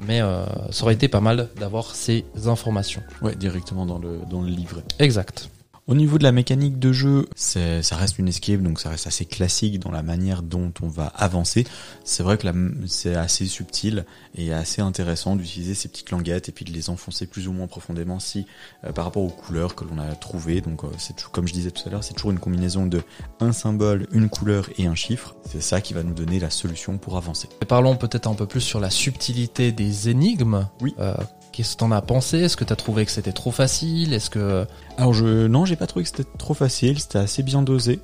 mais 0.00 0.20
euh, 0.20 0.44
ça 0.70 0.84
aurait 0.84 0.94
été 0.94 1.08
pas 1.08 1.20
mal 1.20 1.48
d'avoir 1.58 1.94
ces 1.94 2.24
informations. 2.46 3.02
Ouais, 3.22 3.34
directement 3.34 3.86
dans 3.86 3.98
le 3.98 4.18
dans 4.30 4.42
le 4.42 4.48
livret. 4.48 4.82
Exact. 4.98 5.48
Au 5.88 5.94
niveau 5.94 6.18
de 6.18 6.24
la 6.24 6.32
mécanique 6.32 6.80
de 6.80 6.92
jeu, 6.92 7.28
ça 7.36 7.96
reste 7.96 8.18
une 8.18 8.26
escape, 8.26 8.60
donc 8.60 8.80
ça 8.80 8.90
reste 8.90 9.06
assez 9.06 9.24
classique 9.24 9.78
dans 9.78 9.92
la 9.92 10.02
manière 10.02 10.42
dont 10.42 10.72
on 10.82 10.88
va 10.88 11.06
avancer. 11.14 11.64
C'est 12.02 12.24
vrai 12.24 12.38
que 12.38 12.48
c'est 12.88 13.14
assez 13.14 13.46
subtil 13.46 14.04
et 14.34 14.52
assez 14.52 14.82
intéressant 14.82 15.36
d'utiliser 15.36 15.74
ces 15.74 15.86
petites 15.88 16.10
languettes 16.10 16.48
et 16.48 16.52
puis 16.52 16.64
de 16.64 16.72
les 16.72 16.90
enfoncer 16.90 17.28
plus 17.28 17.46
ou 17.46 17.52
moins 17.52 17.68
profondément 17.68 18.18
si 18.18 18.46
euh, 18.82 18.90
par 18.90 19.04
rapport 19.04 19.22
aux 19.22 19.28
couleurs 19.28 19.76
que 19.76 19.84
l'on 19.84 20.00
a 20.00 20.12
trouvées. 20.16 20.60
Donc 20.60 20.82
euh, 20.82 20.88
c'est 20.98 21.14
toujours, 21.14 21.30
comme 21.30 21.46
je 21.46 21.52
disais 21.52 21.70
tout 21.70 21.88
à 21.88 21.92
l'heure, 21.92 22.02
c'est 22.02 22.14
toujours 22.14 22.32
une 22.32 22.40
combinaison 22.40 22.86
de 22.86 23.02
un 23.38 23.52
symbole, 23.52 24.08
une 24.10 24.28
couleur 24.28 24.68
et 24.78 24.86
un 24.86 24.96
chiffre. 24.96 25.36
C'est 25.48 25.62
ça 25.62 25.80
qui 25.80 25.94
va 25.94 26.02
nous 26.02 26.14
donner 26.14 26.40
la 26.40 26.50
solution 26.50 26.98
pour 26.98 27.16
avancer. 27.16 27.48
Et 27.62 27.64
parlons 27.64 27.94
peut-être 27.94 28.26
un 28.26 28.34
peu 28.34 28.46
plus 28.46 28.60
sur 28.60 28.80
la 28.80 28.90
subtilité 28.90 29.70
des 29.70 30.08
énigmes. 30.08 30.66
Oui. 30.80 30.96
Euh, 30.98 31.14
Qu'est-ce 31.56 31.72
que 31.72 31.78
t'en 31.78 31.90
as 31.90 32.02
pensé? 32.02 32.38
Est-ce 32.40 32.56
que 32.56 32.64
t'as 32.64 32.76
trouvé 32.76 33.06
que 33.06 33.10
c'était 33.10 33.32
trop 33.32 33.50
facile? 33.50 34.12
Est-ce 34.12 34.28
que 34.28 34.66
Alors 34.98 35.14
je 35.14 35.46
non, 35.46 35.64
j'ai 35.64 35.76
pas 35.76 35.86
trouvé 35.86 36.02
que 36.04 36.10
c'était 36.10 36.28
trop 36.38 36.52
facile, 36.52 36.98
c'était 37.00 37.18
assez 37.18 37.42
bien 37.42 37.62
dosé, 37.62 38.00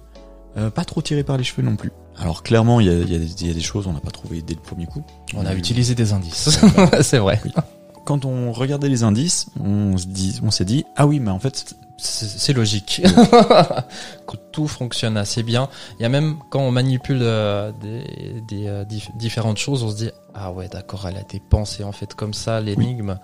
euh, 0.57 0.71
pas 0.71 0.87
trop 0.87 1.03
tiré 1.03 1.23
par 1.23 1.37
les 1.37 1.45
cheveux 1.45 1.63
non 1.63 1.77
plus. 1.77 1.93
Alors 2.19 2.43
clairement, 2.43 2.81
il 2.81 2.87
y 2.87 2.91
a, 2.91 2.95
il 2.95 3.13
y 3.13 3.15
a 3.15 3.19
des- 3.19 3.43
il 3.43 3.47
y 3.49 3.51
a 3.51 3.55
des 3.55 3.61
choses 3.61 3.87
on 3.87 3.93
n'a 3.93 4.01
pas 4.01 4.11
trouvé 4.11 4.41
dès 4.41 4.55
le 4.55 4.61
premier 4.61 4.87
coup. 4.87 5.03
on 5.35 5.45
a 5.45 5.55
eu- 5.55 5.59
utilisé 5.59 5.95
des 5.95 6.13
indices. 6.15 6.49
C'est 7.03 7.19
vrai. 7.19 7.41
Quand 8.07 8.25
on 8.25 8.53
regardait 8.53 8.89
les 8.89 9.03
indices, 9.05 9.47
on 9.63 9.97
se 9.99 10.07
dit, 10.07 10.41
on 10.43 10.51
s'est 10.51 10.65
dit 10.65 10.85
ah 10.97 11.07
oui, 11.07 11.21
mais 11.21 11.31
en 11.31 11.39
fait 11.39 11.75
C'est 12.05 12.53
logique. 12.53 13.01
que 14.27 14.37
tout 14.51 14.67
fonctionne 14.67 15.17
assez 15.17 15.43
bien. 15.45 15.69
Il 15.99 16.03
y 16.03 16.05
a 16.05 16.09
même 16.09 16.37
quand 16.51 16.61
on 16.61 16.73
manipule 16.73 17.21
euh, 17.23 17.71
des, 17.81 18.41
des, 18.49 18.67
euh, 18.67 18.85
dif- 18.85 19.17
différentes 19.17 19.59
choses, 19.59 19.85
on 19.85 19.91
se 19.91 19.97
dit 19.97 20.11
ah 20.35 20.51
ouais 20.53 20.67
d'accord, 20.69 21.07
elle 21.07 21.17
a 21.17 21.21
été 21.21 21.41
pensée 21.41 21.85
en 21.85 21.93
fait 21.93 22.15
comme 22.15 22.35
ça 22.35 22.61
l'énigme. 22.61 23.19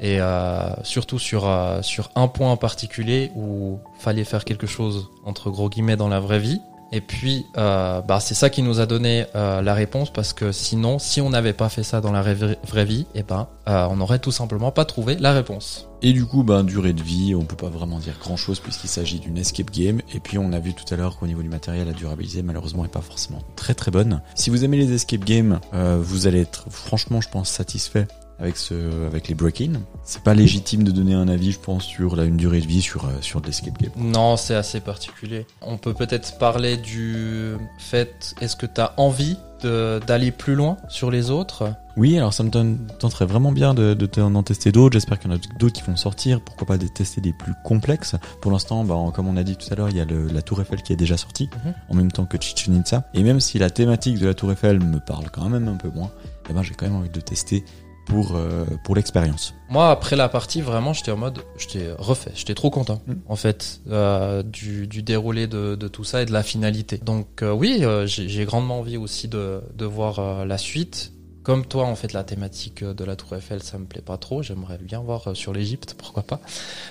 Et 0.00 0.20
euh, 0.20 0.70
surtout 0.82 1.18
sur 1.20 1.48
sur 1.82 2.10
un 2.16 2.26
point 2.28 2.50
en 2.50 2.56
particulier 2.56 3.30
où 3.36 3.78
fallait 3.98 4.24
faire 4.24 4.44
quelque 4.44 4.66
chose 4.66 5.08
entre 5.24 5.50
gros 5.50 5.68
guillemets 5.68 5.96
dans 5.96 6.08
la 6.08 6.18
vraie 6.20 6.38
vie. 6.40 6.60
Et 6.90 7.00
puis, 7.00 7.46
euh, 7.56 8.00
bah, 8.00 8.18
c'est 8.20 8.34
ça 8.34 8.48
qui 8.48 8.62
nous 8.62 8.80
a 8.80 8.86
donné 8.86 9.26
euh, 9.34 9.60
la 9.60 9.74
réponse 9.74 10.10
parce 10.10 10.32
que 10.32 10.52
sinon, 10.52 10.98
si 10.98 11.20
on 11.20 11.30
n'avait 11.30 11.52
pas 11.52 11.68
fait 11.68 11.82
ça 11.82 12.00
dans 12.00 12.12
la 12.12 12.22
vraie, 12.22 12.84
vie, 12.84 13.06
eh 13.14 13.22
ben, 13.22 13.46
euh, 13.68 13.86
on 13.90 13.96
n'aurait 13.96 14.18
tout 14.18 14.32
simplement 14.32 14.72
pas 14.72 14.84
trouvé 14.84 15.16
la 15.16 15.32
réponse. 15.32 15.88
et 16.00 16.12
du 16.12 16.24
coup 16.24 16.44
ben 16.44 16.62
durée 16.62 16.92
de 16.92 17.02
vie, 17.02 17.34
on 17.34 17.44
peut 17.44 17.56
pas 17.56 17.68
vraiment 17.68 17.98
dire 17.98 18.18
grand 18.20 18.36
chose 18.36 18.60
puisqu'il 18.60 18.88
s'agit 18.88 19.18
d'une 19.18 19.36
escape 19.36 19.70
game. 19.70 20.00
Et 20.14 20.20
puis 20.20 20.38
on 20.38 20.52
a 20.52 20.60
vu 20.60 20.72
tout 20.72 20.92
à 20.92 20.96
l'heure 20.96 21.18
qu'au 21.18 21.26
niveau 21.26 21.42
du 21.42 21.48
matériel, 21.48 21.86
la 21.86 21.92
durabilité 21.92 22.42
malheureusement 22.42 22.84
est 22.84 22.88
pas 22.88 23.02
forcément 23.02 23.42
très 23.56 23.74
très 23.74 23.90
bonne. 23.90 24.22
Si 24.34 24.48
vous 24.48 24.64
aimez 24.64 24.78
les 24.78 24.92
escape 24.94 25.24
games, 25.24 25.60
vous 25.72 26.26
allez 26.26 26.40
être 26.40 26.66
franchement, 26.70 27.20
je 27.20 27.28
pense, 27.28 27.50
satisfait 27.50 28.06
avec 28.38 28.56
ce 28.56 29.06
avec 29.06 29.28
les 29.28 29.34
break-in. 29.34 29.72
C'est 30.04 30.22
pas 30.22 30.34
légitime 30.34 30.84
de 30.84 30.90
donner 30.90 31.14
un 31.14 31.28
avis, 31.28 31.52
je 31.52 31.58
pense, 31.58 31.84
sur 31.84 32.16
la, 32.16 32.24
une 32.24 32.36
durée 32.36 32.60
de 32.60 32.66
vie 32.66 32.82
sur 32.82 33.04
euh, 33.06 33.08
sur 33.20 33.40
de 33.40 33.46
l'escape 33.46 33.78
game. 33.80 33.90
Non, 33.96 34.36
c'est 34.36 34.54
assez 34.54 34.80
particulier. 34.80 35.46
On 35.62 35.76
peut 35.78 35.94
peut-être 35.94 36.38
parler 36.38 36.76
du 36.76 37.54
fait, 37.78 38.34
est-ce 38.40 38.56
que 38.56 38.66
tu 38.66 38.80
as 38.80 38.92
envie 38.96 39.36
d'aller 39.60 40.30
plus 40.30 40.54
loin 40.54 40.76
sur 40.88 41.10
les 41.10 41.30
autres? 41.30 41.72
Oui, 41.96 42.16
alors 42.16 42.32
ça 42.32 42.44
me 42.44 42.50
tenterait 42.98 43.26
vraiment 43.26 43.50
bien 43.50 43.74
de, 43.74 43.92
de 43.92 44.06
d'en 44.06 44.44
tester 44.44 44.70
d'autres. 44.70 44.92
J'espère 44.92 45.18
qu'il 45.18 45.30
y 45.32 45.34
en 45.34 45.36
a 45.36 45.40
d'autres 45.58 45.74
qui 45.74 45.82
vont 45.82 45.96
sortir. 45.96 46.40
Pourquoi 46.40 46.64
pas 46.64 46.78
de 46.78 46.86
tester 46.86 47.20
des 47.20 47.32
plus 47.32 47.54
complexes? 47.64 48.14
Pour 48.40 48.52
l'instant, 48.52 48.84
bah, 48.84 48.94
comme 49.12 49.26
on 49.26 49.36
a 49.36 49.42
dit 49.42 49.56
tout 49.56 49.66
à 49.72 49.74
l'heure, 49.74 49.88
il 49.90 49.96
y 49.96 50.00
a 50.00 50.04
le- 50.04 50.28
la 50.28 50.42
Tour 50.42 50.60
Eiffel 50.60 50.80
qui 50.82 50.92
est 50.92 50.96
déjà 50.96 51.16
sortie, 51.16 51.50
Mhm. 51.64 51.74
en 51.88 51.94
même 51.94 52.12
temps 52.12 52.24
que 52.24 52.40
Chichen 52.40 52.76
Itza. 52.76 53.02
Et 53.14 53.24
même 53.24 53.40
si 53.40 53.58
la 53.58 53.68
thématique 53.68 54.20
de 54.20 54.26
la 54.26 54.34
Tour 54.34 54.52
Eiffel 54.52 54.78
me 54.78 55.00
parle 55.00 55.28
quand 55.32 55.48
même 55.48 55.66
un 55.66 55.74
peu 55.74 55.90
moins, 55.90 56.12
eh 56.48 56.52
ben, 56.52 56.62
j'ai 56.62 56.74
quand 56.74 56.86
même 56.86 56.94
envie 56.94 57.08
de 57.10 57.20
tester 57.20 57.64
pour, 58.08 58.34
euh, 58.36 58.64
pour 58.84 58.94
l'expérience. 58.96 59.54
Moi, 59.70 59.90
après 59.90 60.16
la 60.16 60.28
partie, 60.28 60.60
vraiment, 60.60 60.92
j'étais 60.92 61.10
en 61.10 61.16
mode, 61.16 61.40
j'étais 61.58 61.90
refait, 61.98 62.32
j'étais 62.34 62.54
trop 62.54 62.70
content, 62.70 63.02
Mm. 63.06 63.12
en 63.28 63.36
fait, 63.36 63.80
euh, 63.90 64.42
du, 64.42 64.86
du 64.86 65.02
déroulé 65.02 65.46
de, 65.46 65.74
de 65.76 65.88
tout 65.88 66.04
ça 66.04 66.22
et 66.22 66.26
de 66.26 66.32
la 66.32 66.42
finalité. 66.42 66.98
Donc 67.04 67.42
euh, 67.42 67.52
oui, 67.52 67.84
j'ai 68.06 68.44
grandement 68.44 68.78
envie 68.80 68.96
aussi 68.96 69.28
de, 69.28 69.60
de 69.76 69.84
voir 69.84 70.44
la 70.46 70.58
suite. 70.58 71.12
Comme 71.48 71.64
toi, 71.64 71.86
en 71.86 71.94
fait, 71.96 72.12
la 72.12 72.24
thématique 72.24 72.84
de 72.84 73.04
la 73.04 73.16
Tour 73.16 73.34
Eiffel, 73.36 73.62
ça 73.62 73.78
me 73.78 73.86
plaît 73.86 74.02
pas 74.02 74.18
trop. 74.18 74.42
J'aimerais 74.42 74.76
bien 74.76 75.00
voir 75.00 75.28
euh, 75.28 75.34
sur 75.34 75.54
l'Égypte, 75.54 75.94
pourquoi 75.98 76.22
pas. 76.22 76.40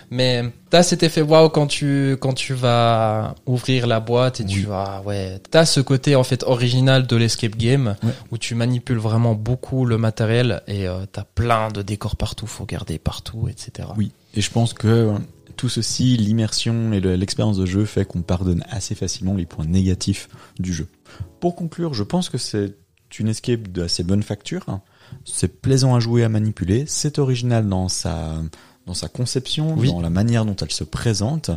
Mais 0.09 0.43
t'as 0.71 0.81
cet 0.81 1.03
effet 1.03 1.21
waouh 1.21 1.49
quand 1.49 1.67
tu 1.67 2.17
quand 2.19 2.33
tu 2.33 2.55
vas 2.55 3.35
ouvrir 3.45 3.85
la 3.85 3.99
boîte 3.99 4.39
et 4.39 4.45
tu 4.45 4.61
vas 4.63 5.03
ouais, 5.05 5.39
t'as 5.51 5.65
ce 5.67 5.79
côté 5.79 6.15
en 6.15 6.23
fait 6.23 6.41
original 6.41 7.05
de 7.05 7.15
l'escape 7.15 7.55
game 7.55 7.95
Ouais. 8.03 8.09
où 8.31 8.39
tu 8.39 8.55
manipules 8.55 8.97
vraiment 8.97 9.35
beaucoup 9.35 9.85
le 9.85 9.99
matériel 9.99 10.63
et 10.67 10.87
euh, 10.87 11.05
t'as 11.11 11.23
plein 11.23 11.69
de 11.69 11.83
décors 11.83 12.15
partout, 12.15 12.47
faut 12.47 12.65
garder 12.65 12.97
partout, 12.97 13.47
etc. 13.49 13.89
Oui. 13.95 14.11
Et 14.33 14.41
je 14.41 14.49
pense 14.49 14.73
que 14.73 14.87
euh, 14.87 15.13
tout 15.55 15.69
ceci, 15.69 16.17
l'immersion 16.17 16.93
et 16.93 16.99
le- 16.99 17.15
l'expérience 17.15 17.57
de 17.57 17.67
jeu 17.67 17.85
fait 17.85 18.05
qu'on 18.05 18.23
pardonne 18.23 18.63
assez 18.71 18.95
facilement 18.95 19.35
les 19.35 19.45
points 19.45 19.65
négatifs 19.67 20.29
du 20.57 20.73
jeu. 20.73 20.87
Pour 21.39 21.55
conclure, 21.55 21.93
je 21.93 22.01
pense 22.03 22.29
que 22.29 22.39
c'est 22.39 22.73
une 23.19 23.27
escape 23.29 23.67
de 23.69 23.83
assez 23.83 24.03
bonne 24.03 24.23
facture. 24.23 24.65
C'est 25.25 25.61
plaisant 25.61 25.95
à 25.95 25.99
jouer, 25.99 26.23
à 26.23 26.29
manipuler. 26.29 26.85
C'est 26.87 27.19
original 27.19 27.67
dans 27.67 27.87
sa 27.89 28.33
dans 28.85 28.93
sa 28.93 29.09
conception, 29.09 29.75
Oui. 29.77 29.89
dans 29.91 29.99
la 29.99 30.09
manière 30.09 30.45
dont 30.45 30.55
elle 30.55 30.71
se 30.71 30.85
présente. 30.85 31.51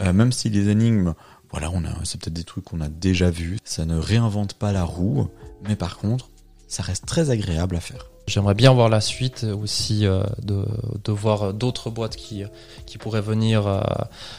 Euh, 0.00 0.12
même 0.12 0.30
si 0.30 0.50
les 0.50 0.68
énigmes, 0.68 1.14
voilà, 1.50 1.70
on 1.72 1.82
a, 1.84 1.88
c'est 2.04 2.20
peut-être 2.20 2.34
des 2.34 2.44
trucs 2.44 2.64
qu'on 2.66 2.82
a 2.82 2.88
déjà 2.88 3.30
vus. 3.30 3.58
Ça 3.64 3.86
ne 3.86 3.96
réinvente 3.96 4.52
pas 4.54 4.72
la 4.72 4.84
roue, 4.84 5.28
mais 5.66 5.74
par 5.76 5.96
contre, 5.96 6.28
ça 6.68 6.82
reste 6.82 7.06
très 7.06 7.30
agréable 7.30 7.76
à 7.76 7.80
faire. 7.80 8.10
J'aimerais 8.26 8.54
bien 8.54 8.72
voir 8.74 8.88
la 8.90 9.00
suite 9.00 9.44
aussi 9.44 10.04
euh, 10.04 10.22
de, 10.42 10.66
de 11.04 11.12
voir 11.12 11.54
d'autres 11.54 11.88
boîtes 11.90 12.16
qui 12.16 12.42
qui 12.84 12.98
pourraient 12.98 13.22
venir 13.22 13.66
euh, 13.66 13.80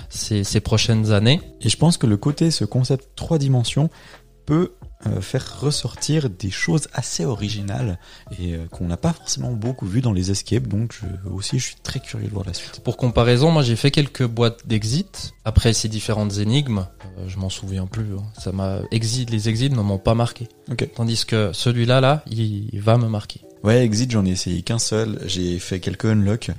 ces, 0.10 0.44
ces 0.44 0.60
prochaines 0.60 1.12
années. 1.14 1.42
Et 1.62 1.70
je 1.70 1.78
pense 1.78 1.98
que 1.98 2.06
le 2.06 2.18
côté, 2.18 2.52
ce 2.52 2.66
concept 2.66 3.08
trois 3.16 3.38
dimensions, 3.40 3.90
peut 4.48 4.72
euh, 5.06 5.22
faire 5.22 5.60
ressortir 5.60 6.30
des 6.32 6.50
choses 6.50 6.88
assez 6.94 7.24
originales 7.26 8.00
et 8.40 8.56
euh, 8.56 8.66
qu'on 8.72 8.88
n'a 8.88 8.98
pas 8.98 9.14
forcément 9.14 9.52
beaucoup 9.52 9.86
vu 9.86 10.02
dans 10.02 10.14
les 10.14 10.32
escapes. 10.32 10.68
Donc 10.68 10.96
je, 11.00 11.30
aussi, 11.30 11.60
je 11.60 11.66
suis 11.66 11.76
très 11.84 12.00
curieux 12.00 12.28
de 12.28 12.34
voir 12.34 12.46
la 12.48 12.54
suite. 12.56 12.80
Pour 12.80 12.98
comparaison, 12.98 13.52
moi 13.52 13.62
j'ai 13.62 13.76
fait 13.76 13.92
quelques 13.92 14.26
boîtes 14.26 14.66
d'exit. 14.66 15.34
Après 15.46 15.74
ces 15.74 15.90
différentes 15.90 16.38
énigmes, 16.40 16.88
euh, 17.20 17.28
je 17.28 17.38
m'en 17.38 17.50
souviens 17.50 17.86
plus. 17.86 18.16
hein. 18.18 18.24
Ça 18.40 18.52
m'a 18.52 18.80
exit, 18.92 19.30
les 19.30 19.50
exits 19.50 19.70
ne 19.70 19.76
m'ont 19.82 20.00
pas 20.00 20.16
marqué. 20.16 20.48
Tandis 20.96 21.26
que 21.26 21.52
celui-là, 21.54 22.02
là, 22.02 22.24
il, 22.26 22.70
il 22.74 22.82
va 22.82 22.98
me 22.98 23.08
marquer. 23.08 23.42
Ouais, 23.64 23.84
Exit, 23.84 24.10
j'en 24.12 24.26
ai 24.26 24.30
essayé 24.30 24.62
qu'un 24.62 24.80
seul. 24.80 25.20
J'ai 25.26 25.60
fait 25.60 25.80
quelques 25.80 26.06
unlocks. 26.06 26.52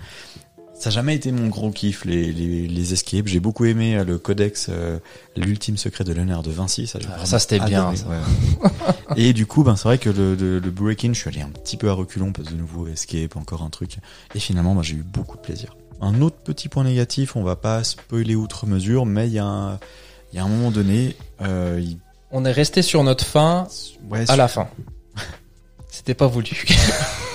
Ça 0.78 0.90
n'a 0.90 0.94
jamais 0.94 1.16
été 1.16 1.32
mon 1.32 1.48
gros 1.48 1.70
kiff, 1.72 2.04
les, 2.04 2.32
les, 2.32 2.68
les 2.68 2.92
escapes. 2.92 3.26
J'ai 3.26 3.40
beaucoup 3.40 3.64
aimé 3.64 3.96
euh, 3.96 4.04
le 4.04 4.16
codex, 4.18 4.66
euh, 4.70 4.98
l'ultime 5.36 5.76
secret 5.76 6.04
de 6.04 6.12
l'honneur 6.12 6.42
de 6.44 6.50
Vinci. 6.52 6.86
Ça, 6.86 7.00
Ah, 7.18 7.26
ça, 7.26 7.40
c'était 7.40 7.58
bien, 7.58 7.80
adoré, 7.88 7.96
ça. 7.96 8.06
ouais. 8.06 8.70
Et 9.16 9.32
du 9.32 9.44
coup, 9.46 9.64
ben, 9.64 9.74
c'est 9.74 9.84
vrai 9.84 9.98
que 9.98 10.08
le, 10.08 10.36
le, 10.36 10.60
le 10.60 10.70
break-in, 10.70 11.12
je 11.14 11.18
suis 11.18 11.28
allé 11.28 11.40
un 11.40 11.48
petit 11.48 11.76
peu 11.76 11.90
à 11.90 11.94
reculons 11.94 12.32
parce 12.32 12.48
que 12.48 12.52
de 12.54 12.58
nouveau 12.58 12.86
escape, 12.86 13.36
encore 13.36 13.62
un 13.62 13.70
truc. 13.70 13.98
Et 14.36 14.38
finalement, 14.38 14.74
ben, 14.76 14.82
j'ai 14.82 14.94
eu 14.94 15.02
beaucoup 15.02 15.36
de 15.36 15.42
plaisir. 15.42 15.76
Un 16.00 16.20
autre 16.22 16.36
petit 16.44 16.68
point 16.68 16.84
négatif, 16.84 17.34
on 17.34 17.42
va 17.42 17.56
pas 17.56 17.82
spoiler 17.82 18.36
outre 18.36 18.66
mesure, 18.66 19.04
mais 19.04 19.26
il 19.26 19.32
y 19.32 19.40
a 19.40 19.44
un, 19.46 19.80
il 20.32 20.36
y 20.36 20.38
a 20.38 20.44
un 20.44 20.48
moment 20.48 20.70
donné, 20.70 21.16
euh, 21.42 21.82
On 22.30 22.44
est 22.44 22.52
resté 22.52 22.82
sur 22.82 23.02
notre 23.02 23.24
fin 23.24 23.66
ouais, 24.10 24.24
à 24.30 24.36
la 24.36 24.46
fin. 24.46 24.68
C'était 25.90 26.14
pas 26.14 26.28
voulu. 26.28 26.50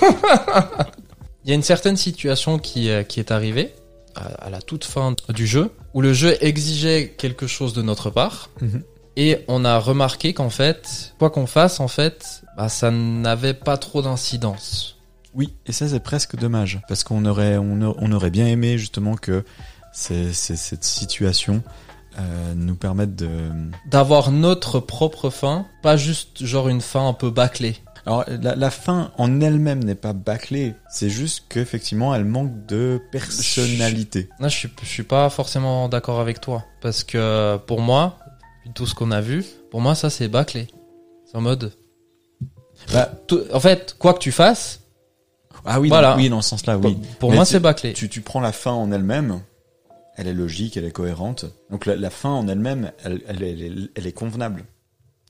Il 1.44 1.50
y 1.50 1.52
a 1.52 1.54
une 1.56 1.62
certaine 1.62 1.96
situation 1.96 2.58
qui, 2.58 2.88
euh, 2.90 3.02
qui 3.02 3.20
est 3.20 3.30
arrivée 3.30 3.74
à, 4.14 4.26
à 4.46 4.50
la 4.50 4.62
toute 4.62 4.84
fin 4.84 5.14
du 5.28 5.46
jeu 5.46 5.70
où 5.92 6.00
le 6.00 6.12
jeu 6.12 6.36
exigeait 6.40 7.08
quelque 7.18 7.46
chose 7.46 7.72
de 7.74 7.82
notre 7.82 8.10
part 8.10 8.50
Mhm. 8.60 8.82
et 9.16 9.38
on 9.48 9.64
a 9.64 9.78
remarqué 9.78 10.32
qu'en 10.34 10.50
fait, 10.50 11.14
quoi 11.18 11.30
qu'on 11.30 11.46
fasse, 11.46 11.80
en 11.80 11.88
fait, 11.88 12.42
bah, 12.56 12.68
ça 12.68 12.90
n'avait 12.90 13.54
pas 13.54 13.76
trop 13.76 14.02
d'incidence. 14.02 14.96
Oui, 15.34 15.52
et 15.66 15.72
ça 15.72 15.88
c'est 15.88 16.00
presque 16.00 16.36
dommage 16.36 16.80
parce 16.88 17.02
qu'on 17.02 17.24
aurait 17.24 17.58
on, 17.58 18.12
aurait 18.12 18.30
bien 18.30 18.46
aimé 18.46 18.78
justement 18.78 19.16
que 19.16 19.44
cette 19.92 20.84
situation 20.84 21.62
euh, 22.18 22.54
nous 22.54 22.76
permette 22.76 23.16
de. 23.16 23.28
D'avoir 23.90 24.30
notre 24.30 24.78
propre 24.78 25.30
fin, 25.30 25.66
pas 25.82 25.96
juste 25.96 26.44
genre 26.44 26.68
une 26.68 26.80
fin 26.80 27.08
un 27.08 27.12
peu 27.12 27.30
bâclée. 27.30 27.76
Alors 28.06 28.24
la, 28.28 28.54
la 28.54 28.70
fin 28.70 29.12
en 29.16 29.40
elle-même 29.40 29.82
n'est 29.82 29.94
pas 29.94 30.12
bâclée, 30.12 30.74
c'est 30.90 31.08
juste 31.08 31.44
qu'effectivement 31.48 32.14
elle 32.14 32.24
manque 32.24 32.66
de 32.66 33.00
personnalité. 33.10 34.28
Je 34.40 34.48
suis, 34.48 34.68
je 34.82 34.86
suis 34.88 35.02
pas 35.04 35.30
forcément 35.30 35.88
d'accord 35.88 36.20
avec 36.20 36.40
toi. 36.40 36.64
Parce 36.82 37.02
que 37.02 37.56
pour 37.66 37.80
moi, 37.80 38.18
tout 38.74 38.86
ce 38.86 38.94
qu'on 38.94 39.10
a 39.10 39.20
vu, 39.22 39.44
pour 39.70 39.80
moi, 39.80 39.94
ça, 39.94 40.10
c'est 40.10 40.28
bâclé. 40.28 40.68
C'est 41.24 41.36
en 41.36 41.40
mode. 41.40 41.72
Bah, 42.92 43.10
tout- 43.26 43.42
en 43.52 43.60
fait, 43.60 43.96
quoi 43.98 44.12
que 44.12 44.18
tu 44.18 44.32
fasses, 44.32 44.80
ah 45.64 45.80
oui, 45.80 45.88
Voilà. 45.88 46.10
dans, 46.12 46.16
oui 46.18 46.28
dans 46.28 46.42
ce 46.42 46.50
sens-là, 46.50 46.76
oui. 46.76 46.98
pour, 47.18 47.32
moi, 47.32 47.44
c'est 47.46 47.60
bâclé. 47.60 47.92
Tu, 47.94 48.08
tu 48.10 48.20
prends 48.20 48.40
la 48.40 48.52
fin 48.52 48.72
en 48.72 48.92
elle-même, 48.92 49.40
elle 50.16 50.26
est 50.28 50.34
logique, 50.34 50.76
elle 50.76 50.84
est 50.84 50.90
cohérente. 50.90 51.46
Donc 51.70 51.86
la, 51.86 51.96
la 51.96 52.10
fin 52.10 52.28
en 52.30 52.46
elle-même, 52.48 52.92
elle, 53.02 53.22
elle, 53.28 53.42
elle 53.42 53.62
est- 53.62 53.90
elle 53.94 54.06
est 54.06 54.12
convenable. 54.12 54.64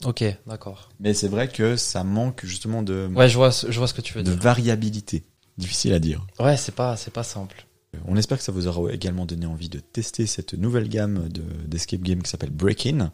Ok, 0.05 0.25
d'accord. 0.47 0.91
Mais 1.01 1.15
c'est 1.15 1.29
vrai 1.29 1.49
que 1.49 1.77
ça 1.77 2.05
manque 2.05 2.45
justement 2.45 2.83
de, 2.83 3.09
Ouais, 3.15 3.29
je 3.29 3.37
vois, 3.37 3.51
je 3.51 3.79
vois 3.79 3.87
ce 3.89 3.95
que 3.95 4.01
tu 4.03 4.13
veux 4.15 4.23
de 4.23 4.33
dire. 4.33 4.41
variabilité. 4.43 5.25
Difficile 5.57 5.93
à 5.95 5.99
dire. 5.99 6.27
Ouais, 6.41 6.57
c'est 6.57 6.75
pas, 6.75 6.97
c'est 6.97 7.13
pas 7.13 7.23
simple. 7.23 7.67
On 8.07 8.17
espère 8.17 8.39
que 8.39 8.45
ça 8.45 8.51
vous 8.51 8.67
aura 8.67 8.93
également 8.93 9.25
donné 9.25 9.47
envie 9.47 9.69
de 9.69 9.79
tester 9.79 10.27
cette 10.27 10.55
nouvelle 10.55 10.89
gamme 10.89 11.29
de- 11.29 11.43
d'escape 11.67 12.01
game 12.01 12.23
qui 12.23 12.29
s'appelle 12.31 12.51
Break-In. 12.51 13.13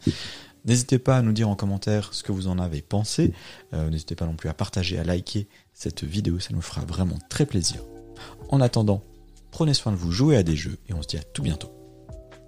N'hésitez 0.65 0.97
pas 0.97 1.17
à 1.17 1.21
nous 1.21 1.33
dire 1.33 1.49
en 1.49 1.55
commentaire 1.55 2.13
ce 2.13 2.23
que 2.23 2.31
vous 2.31 2.47
en 2.47 2.57
avez 2.57 2.81
pensé. 2.81 3.31
Euh, 3.73 3.89
N'hésitez 3.91 4.15
pas 4.15 4.25
non 4.25 4.35
plus 4.35 4.49
à 4.49 4.53
partager, 4.55 4.97
à 4.97 5.03
liker 5.03 5.47
cette 5.73 6.03
vidéo, 6.03 6.39
ça 6.39 6.49
nous 6.51 6.61
fera 6.61 6.81
vraiment 6.83 7.17
très 7.29 7.45
plaisir. 7.45 7.81
En 8.49 8.59
attendant, 8.59 9.01
prenez 9.51 9.73
soin 9.75 9.91
de 9.91 9.97
vous, 9.97 10.11
jouez 10.11 10.35
à 10.35 10.41
des 10.43 10.55
jeux 10.55 10.77
et 10.89 10.93
on 10.93 11.01
se 11.03 11.07
dit 11.07 11.17
à 11.17 11.23
tout 11.23 11.43
bientôt. 11.43 11.71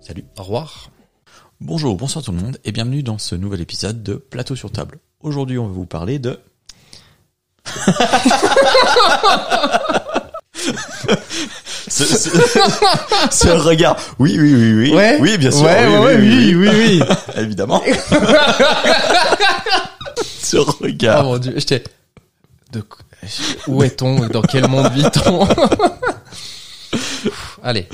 Salut 0.02 0.26
Au 0.38 0.44
revoir. 0.44 0.90
Bonjour, 1.66 1.96
bonsoir 1.96 2.24
tout 2.24 2.32
le 2.32 2.38
monde 2.40 2.58
et 2.66 2.72
bienvenue 2.72 3.04
dans 3.04 3.18
ce 3.18 3.36
nouvel 3.36 3.62
épisode 3.62 4.04
de 4.04 4.16
Plateau 4.16 4.56
sur 4.56 4.72
table. 4.72 5.00
Aujourd'hui 5.22 5.58
on 5.58 5.68
va 5.68 5.74
vous 5.74 5.86
parler 5.86 6.20
de... 6.20 6.40
ce, 11.88 12.06
ce- 12.06 12.30
ce 13.32 13.48
regard. 13.50 13.96
Oui, 14.20 14.38
oui, 14.40 14.54
oui, 14.54 14.74
oui. 14.74 14.94
Ouais. 14.96 15.18
Oui, 15.22 15.38
bien 15.38 15.52
sûr. 15.52 15.64
Ouais, 15.64 15.86
oui, 15.88 15.96
ouais, 15.96 16.16
oui, 16.18 16.56
oui, 16.56 16.68
oui, 16.70 17.02
oui. 17.02 17.02
Évidemment. 17.42 17.82
ce 20.42 20.58
Ah 20.58 20.72
regard. 20.82 21.24
mon 21.24 21.38
dieu, 21.38 21.54
j'étais. 21.56 21.84
De... 22.72 22.84
Où 23.68 23.84
est-on? 23.84 24.28
Dans 24.28 24.42
quel 24.42 24.68
monde 24.68 24.92
vit-on? 24.92 25.48
Allez. 27.64 27.88